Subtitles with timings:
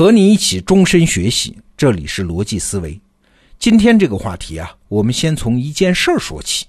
[0.00, 2.98] 和你一起终身学习，这里是逻辑思维。
[3.58, 6.64] 今天这个话题啊，我们先从一件事儿说起。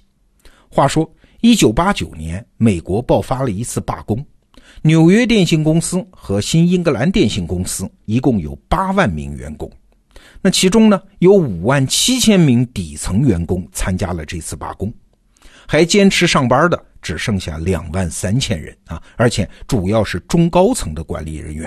[0.68, 4.22] 话说，一九八九年，美国爆发了一次罢工，
[4.82, 9.72] 纽约电信公司和新英格兰电信公司一共有八万名员工，
[10.42, 14.92] 那其中呢，有五万七千名底层员工参加了这次罢工，
[15.66, 21.66] 还坚持上班的只剩下两万三千人啊，而且主要是中高层的管理人员。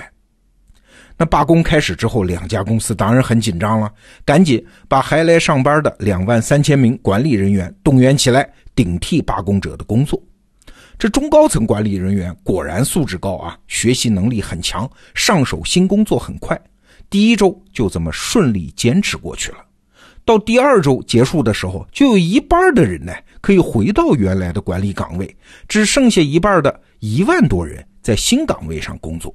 [1.18, 3.90] 那罢工开始之后，两家公司当然很紧张了，
[4.24, 10.22] 赶紧把还来上班的两万三千名管理人员动员起来，顶替罢工者的工作。
[10.98, 16.58] 这中高层管理人员果然素质高啊，学习能力很强，上手新工作很快。
[17.08, 19.58] 第一周就这么顺利坚持过去了。
[20.24, 25.36] 到第二周结束的时候，就有一半的人呢可以回到原来的管理岗位，
[25.68, 29.34] 只剩下一半的一万多人在新岗位上工作。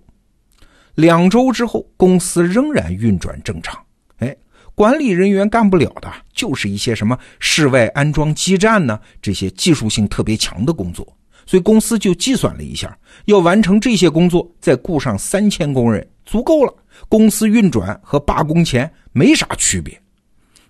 [0.95, 3.79] 两周之后，公司仍然运转正常。
[4.17, 4.35] 哎，
[4.75, 11.05] 管理人员干不了的，就是一些什么室外安装基站呢，这些技术性特别强的工作。
[11.45, 16.73] 所以公司就计算了一下，要完成这些工作，再雇上三千工人足够了。
[17.09, 19.99] 公司运转和罢工前没啥区别。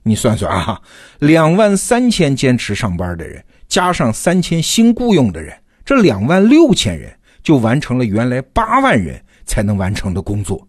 [0.04, 0.82] 你算算啊，
[1.20, 7.14] 两万三千坚持上班的人，加上三千新雇佣的人，这两万六千人
[7.44, 9.22] 就完成了原来八万人。
[9.52, 10.66] 才能完成的工作，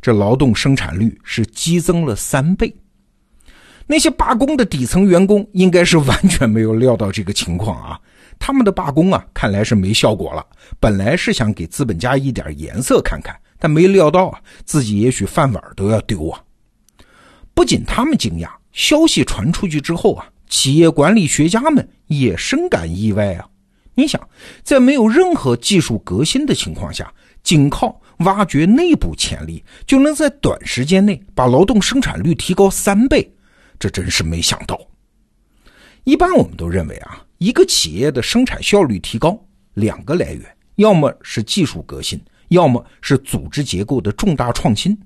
[0.00, 2.72] 这劳动生产率是激增了三倍。
[3.88, 8.00] 那些罢工的底层员工应该是完全没有料到这个情况啊！
[8.38, 10.46] 他们的罢工啊，看来是没效果了。
[10.78, 16.40] 本来是想给资本家一点颜色看看，但没料到啊，自己也许饭碗都要丢啊！
[17.52, 23.48] 不仅他们惊讶，消息传出去之后啊，企业管理学家们也深感意外啊！
[23.96, 24.20] 你想，
[24.62, 33.32] 在没有任何技术革新的情况下，仅靠挖掘内部潜力，就能在短时间内把劳动生产率提高三倍，
[33.78, 34.80] 这真是没想到。
[36.04, 39.38] 一般我们都认为啊，一个企业的生产效率提高，
[39.74, 40.42] 两个来源，
[40.76, 44.98] 要么是技术革新，要么是组织结构的重大创新。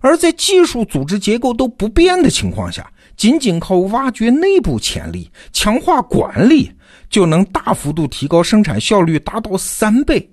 [0.00, 6.70] 而在技术、组织结构都不变的情况下，仅仅靠挖掘内部潜力、强化管理，
[7.08, 10.30] 就能大幅度提高生产效率，达到三倍。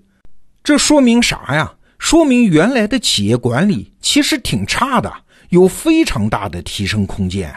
[0.63, 1.73] 这说明啥呀？
[1.97, 5.11] 说明原来的企业管理其实挺差的，
[5.49, 7.53] 有非常大的提升空间。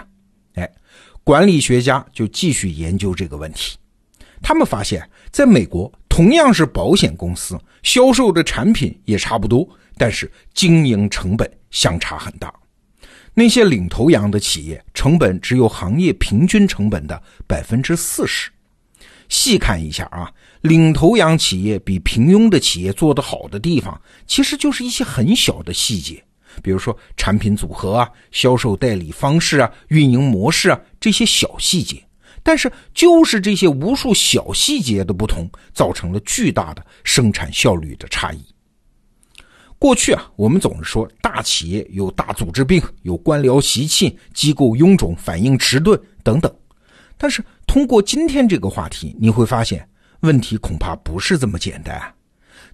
[0.55, 0.71] 哎，
[1.23, 3.77] 管理学家就继续研究这个问题。
[4.43, 9.67] 他们发现，在美国，同样是保险公司，销售的产品也差不多，
[9.97, 12.53] 但是经营成本相差很大。
[13.33, 18.51] 那些领头羊的企业，成本只有行业平均成本的百分之四十。
[19.31, 20.31] 细看一下啊，
[20.65, 26.25] 领头羊企业比平庸的企业做得好的地方，其实就是一些很小的细节，
[26.63, 32.03] 比如说产品组合啊、销售代理方式啊、运营模式啊这些小细节。
[32.43, 38.43] 但是就是这些无数小细节的不同，造成了巨大的生产效率的差异。
[39.79, 46.51] 过去啊，我们总是说大企业有大组织病，有官僚习气、机构臃肿、反应迟钝等等。
[47.19, 49.87] 但是通过今天这个话题，你会发现
[50.25, 52.03] 问题恐怕不是这么简单。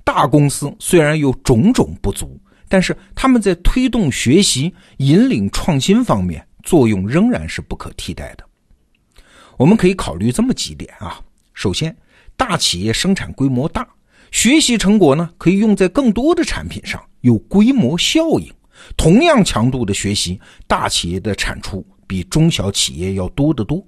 [0.05, 8.44] 大公司虽然有种种不足，但是他们在推动学习、引领创新方面作用仍然是不可替代的。
[9.59, 11.21] 我们可以考虑这么几点啊：
[11.53, 11.94] 首先，
[12.37, 13.87] 大企业生产规模大，
[14.31, 18.50] 学习成果呢可以用在更多的产品上，有规模效应。
[18.97, 23.84] 同样强度的学习，大企业的产出比中小企业要多得多。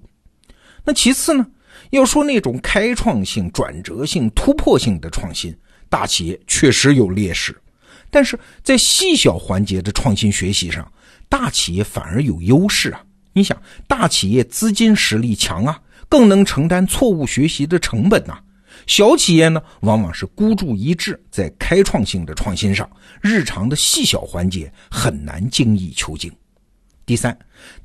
[0.85, 1.47] 那其次呢？
[1.91, 5.57] 要说那种开创性、转折性、突破性的创新，
[5.89, 7.53] 大企业确实有劣势；
[8.11, 10.91] 但是在细小环节的创新学习上，
[11.29, 13.05] 大企业反而有优势啊！
[13.35, 18.35] 你想，大企业资金实力强啊，更能承担错误学习的成本呐；
[18.87, 22.89] 小企业呢，往往是孤注一掷在开创性的创新上，
[23.23, 26.31] 日常的细小环节很难精益求精。
[27.05, 27.37] 第三，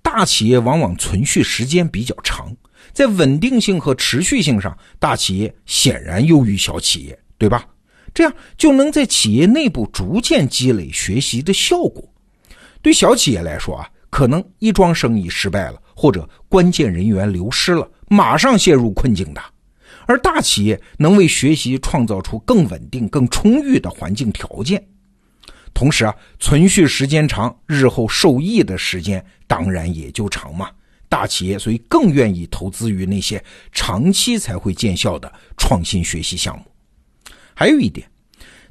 [0.01, 2.55] 大企业往往存续时间比较长。
[2.93, 7.65] 在稳定性和持续性上，大企业显然优于小企业，对吧？
[8.13, 12.03] 这样就能在企业内部逐渐积累学习的效果。
[12.81, 19.41] 对小企业来说啊，可能一桩生意失败了，或者关键人员流失了，马上陷入困境的；
[20.07, 24.83] 而大企业能为学习创造出更稳定、更充裕的环境条件。
[25.73, 30.71] 同时啊，存续时间长，日后受益的时间当然也就长嘛。
[31.09, 36.65] 大企业所以更愿意投资于那些长期才会见效的创新学习项目。
[37.53, 38.09] 还有一点，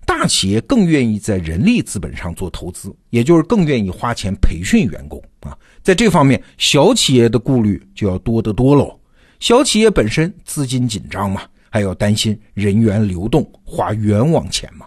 [0.05, 5.57] 大企业更愿意在人力资本上做投资，也就是更愿意花钱培训员工啊。
[5.83, 8.99] 在这方面，小企业的顾虑就要多得多喽。
[9.41, 14.87] 小企业本身资金紧张嘛，还要担心人员流动花冤枉钱嘛。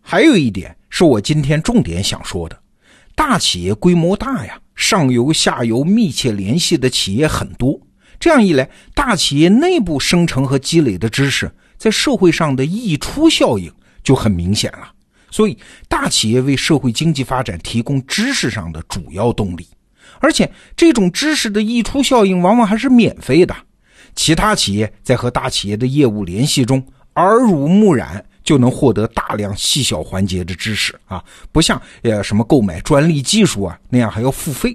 [0.00, 2.58] 还有一点是我今天重点想说的：
[3.14, 7.78] 大企业规模大呀，上游下游密切联系的企业很多。
[8.20, 13.70] 这样一来，大企业内部生成和积累的知识，在社会上的溢出效应
[14.04, 14.92] 就很明显了。
[15.32, 15.58] 所以，
[15.88, 19.66] 大企业为社会经济发展提供知识上的主要动力，
[20.20, 23.54] 而且这种知识的溢出效应往往还是免费的。
[24.14, 26.84] 其他企业在和大企业的业务联系中，
[27.16, 31.22] 耳濡目染就能获得大量细小环节的知识啊，
[31.52, 34.74] 不像呃什么购买专利技术啊那样还要付费。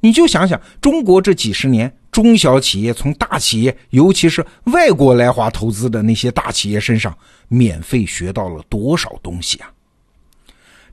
[0.00, 4.42] 你就想想，中国这几十年，中小企业从大企业，尤其是
[4.72, 7.14] 外国来华投资的那些大企业身上，
[7.48, 9.70] 免费学到了多少东西啊？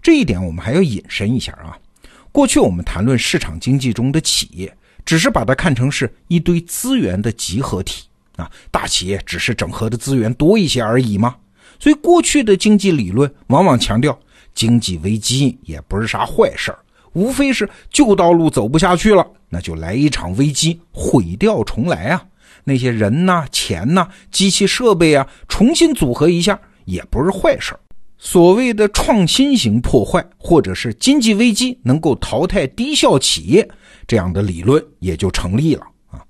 [0.01, 1.79] 这一点我们还要引申一下啊。
[2.29, 4.75] 过去我们谈论市场经济中的企业。
[5.03, 8.03] 只是把它看成是一堆资源的集合体
[8.35, 11.37] 啊，大企业只是整合的资源多一些而已吗？
[11.81, 14.17] 所以过去的经济理论往往强调，
[14.53, 16.71] 经济危机也不是啥坏事，
[17.13, 22.23] 无非是旧道路走不下去了，那就来一场危机，毁掉重来啊！
[22.63, 27.75] 那些人呐、钱呐、机器设备啊，重新组合一下也不是坏事。
[28.19, 33.67] 所谓的创新型破坏，或者是经济危机能够淘汰低效企业。
[34.05, 36.21] 这样的理论也就成立了啊，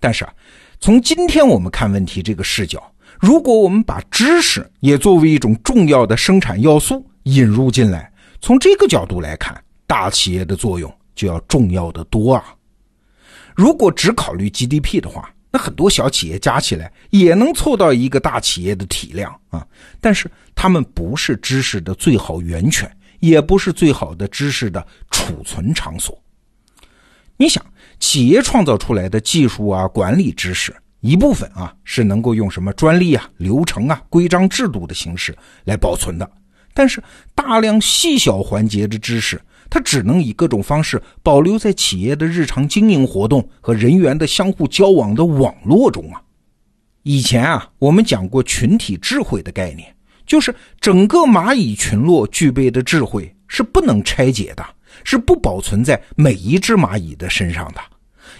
[0.00, 0.32] 但是啊，
[0.80, 2.82] 从今天我们看问题这个视角，
[3.18, 8.10] 如果我们把知识也作为一种重要的生产要素引入进来，
[8.40, 12.54] 从这个角度来看，大企业的作用就要重要的多啊。
[13.56, 19.66] 如果只考虑 GDP 的话，那很多小企业加起来也能凑到一个大企业的体量啊，
[20.00, 22.88] 但是他们不是知识的最好源泉，
[23.18, 26.16] 也不是最好的知识的储存场所。
[27.36, 27.64] 你想，
[27.98, 36.30] 企业创造出来的技术啊、管理知识，一部分啊是能够用什么专利啊、流程啊、规章制度的形式来保存的，
[36.74, 37.02] 但是
[37.34, 39.40] 大量细小环节的知识，
[39.70, 46.20] 它只能以各种方式保留在企业的日常经营活动和人员的相互交往的网络中啊。
[47.02, 49.94] 以前啊，我们讲过群体智慧的概念，
[50.26, 54.64] 就是整个蚂蚁群落具备的智慧是不能拆解的。
[55.04, 57.80] 是不保存在每一只蚂蚁的身上的，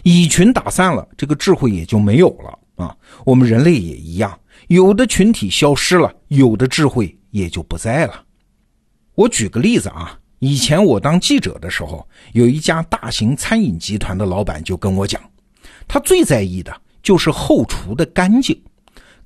[0.09, 2.97] 蚁群打散了，这个智慧也就没有了啊。
[3.27, 8.25] 我们人类也一样，有的群体消失了，有的智慧也就不在了。
[9.15, 15.21] 我举个例子啊，以前我当记者的时候，有一家大型餐饮集团的老板就跟我讲，
[15.87, 18.59] 他最在意的就是后厨的干净，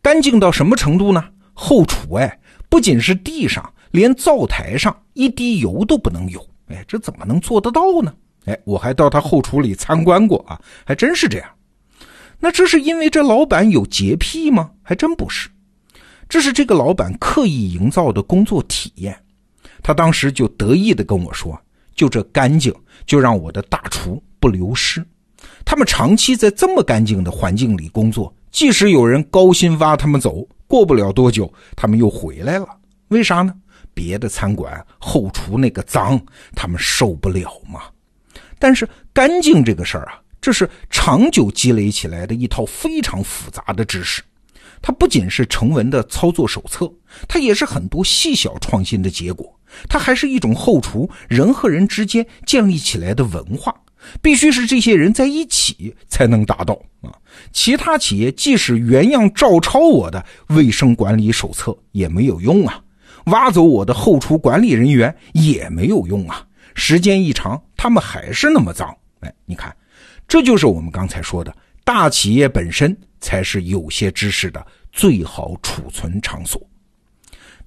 [0.03, 1.25] 干净到什么程度呢？
[1.55, 6.45] 后厨哎，不仅是地上，连灶台上一滴油都不能有。
[6.67, 8.13] 哎，这怎么能做得到呢？
[8.45, 11.49] 哎，我还到他后厨里参观过啊，还真是这样。
[12.41, 14.71] 那这是因为这老板有洁癖吗？
[14.83, 15.49] 还真不是，
[16.29, 19.17] 这是这个老板刻意营造的工作体验。
[19.81, 21.57] 他当时就得意的跟我说
[21.95, 22.75] ：“就这干净，
[23.07, 25.05] 就让我的大厨不流失。
[25.65, 32.67] 他们长期在这么干净的环境里工作，即使有人高薪挖他们走，过不了多久，他们又回来了。
[33.09, 33.55] 为啥呢？”
[33.95, 36.19] 别的餐馆后厨那个脏，
[36.55, 37.83] 他们受不了嘛。
[38.63, 44.23] 但是干净这个事儿啊，这是长久积累起来的一套非常复杂的知识。
[44.81, 46.89] 它不仅是成文的操作手册，
[47.27, 49.53] 它也是很多细小创新的结果。
[49.89, 53.75] 它还是一种后厨人和人之间建立起来的文化，
[54.21, 57.11] 必须是这些人在一起才能达到啊。
[57.53, 62.81] 其他企业即使原样照抄我的卫生管理手册也没有用啊。
[63.27, 66.47] 挖走我的后厨管理人员也没有用啊！
[66.75, 68.95] 时间一长，他们还是那么脏。
[69.21, 69.75] 哎，你看，
[70.27, 76.61] 这就是我们刚才说的，大企业本身才是有些知识的最好储存场所。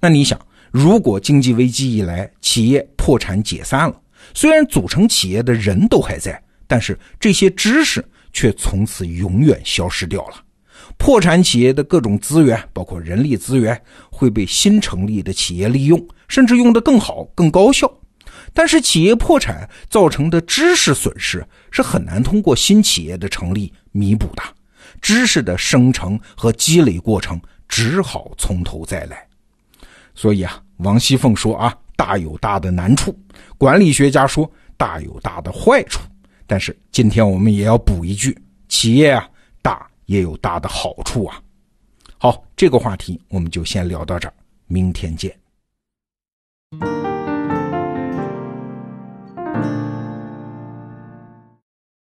[0.00, 0.38] 那你想，
[0.70, 4.00] 如果经济危机一来，企业破产解散了，
[4.34, 10.42] 虽然组成企业的人都还在，但是这些知识却从此永远消失掉了。
[10.98, 17.90] 破产企业的各种资源，包括人力资源，会被新成立的企业利用，甚至用得更好、更高效。
[18.56, 24.42] 但是，企业破产造成的知识损失是很难通过新企业的成立弥补的。
[25.02, 29.24] 知识的生成和积累过程只好从头再来。
[30.14, 33.12] 所以啊，王熙凤说啊，大有大的难处；
[33.58, 36.00] 管理学家说大有大的坏处。
[36.46, 38.36] 但是今天我们也要补一句：
[38.68, 39.28] 企业啊，
[39.60, 39.86] 大。
[40.06, 41.42] 也有大的好处啊！
[42.16, 44.34] 好，这个话题我们就先聊到这儿，
[44.68, 45.36] 明天见。